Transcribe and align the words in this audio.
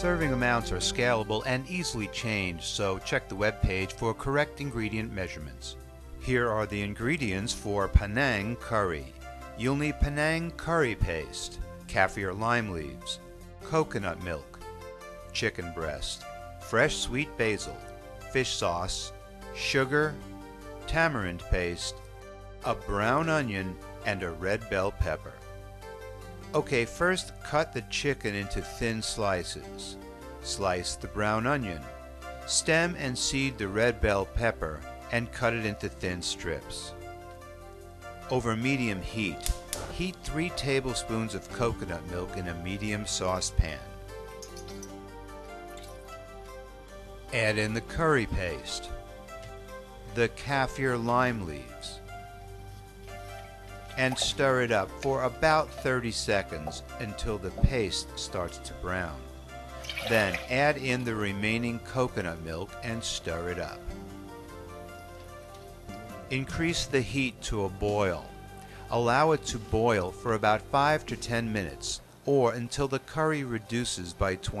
Serving 0.00 0.32
amounts 0.32 0.72
are 0.72 0.76
scalable 0.76 1.42
and 1.44 1.68
easily 1.68 2.06
changed, 2.06 2.64
so 2.64 2.98
check 3.00 3.28
the 3.28 3.34
web 3.34 3.60
page 3.60 3.92
for 3.92 4.14
correct 4.14 4.62
ingredient 4.62 5.12
measurements. 5.12 5.76
Here 6.20 6.48
are 6.48 6.64
the 6.64 6.80
ingredients 6.80 7.52
for 7.52 7.86
Panang 7.86 8.58
curry. 8.60 9.12
You'll 9.58 9.76
need 9.76 9.96
Panang 9.96 10.56
curry 10.56 10.94
paste, 10.94 11.58
kaffir 11.86 12.32
lime 12.32 12.70
leaves, 12.70 13.18
coconut 13.62 14.24
milk, 14.24 14.60
chicken 15.34 15.70
breast, 15.74 16.24
fresh 16.62 16.96
sweet 16.96 17.28
basil, 17.36 17.76
fish 18.32 18.54
sauce, 18.54 19.12
sugar, 19.54 20.14
tamarind 20.86 21.42
paste, 21.50 21.96
a 22.64 22.74
brown 22.74 23.28
onion, 23.28 23.76
and 24.06 24.22
a 24.22 24.30
red 24.30 24.62
bell 24.70 24.92
pepper. 24.92 25.34
Okay, 26.52 26.84
first 26.84 27.32
cut 27.44 27.72
the 27.72 27.82
chicken 27.82 28.34
into 28.34 28.60
thin 28.60 29.02
slices. 29.02 29.96
Slice 30.42 30.96
the 30.96 31.06
brown 31.06 31.46
onion. 31.46 31.80
Stem 32.46 32.96
and 32.98 33.16
seed 33.16 33.56
the 33.56 33.68
red 33.68 34.00
bell 34.00 34.24
pepper 34.24 34.80
and 35.12 35.30
cut 35.30 35.54
it 35.54 35.64
into 35.64 35.88
thin 35.88 36.20
strips. 36.20 36.92
Over 38.30 38.56
medium 38.56 39.00
heat, 39.00 39.52
heat 39.92 40.16
3 40.24 40.50
tablespoons 40.50 41.36
of 41.36 41.48
coconut 41.52 42.04
milk 42.10 42.36
in 42.36 42.48
a 42.48 42.54
medium 42.64 43.06
saucepan. 43.06 43.78
Add 47.32 47.58
in 47.58 47.74
the 47.74 47.80
curry 47.82 48.26
paste, 48.26 48.90
the 50.16 50.28
kaffir 50.30 51.02
lime 51.02 51.46
leaves, 51.46 52.00
and 54.00 54.18
stir 54.18 54.62
it 54.62 54.72
up 54.72 54.90
for 55.02 55.24
about 55.24 55.68
30 55.68 56.10
seconds 56.10 56.84
until 57.00 57.36
the 57.36 57.50
paste 57.62 58.08
starts 58.18 58.56
to 58.56 58.72
brown. 58.80 59.20
Then 60.08 60.38
add 60.48 60.78
in 60.78 61.04
the 61.04 61.14
remaining 61.14 61.78
coconut 61.80 62.42
milk 62.42 62.70
and 62.82 63.04
stir 63.04 63.50
it 63.50 63.58
up. 63.58 63.78
Increase 66.30 66.86
the 66.86 67.02
heat 67.02 67.38
to 67.42 67.64
a 67.64 67.68
boil. 67.68 68.24
Allow 68.90 69.32
it 69.32 69.44
to 69.44 69.58
boil 69.58 70.10
for 70.10 70.32
about 70.32 70.62
5 70.62 71.04
to 71.04 71.16
10 71.16 71.52
minutes 71.52 72.00
or 72.24 72.54
until 72.54 72.88
the 72.88 73.00
curry 73.00 73.44
reduces 73.44 74.14
by 74.14 74.36
20 74.36 74.58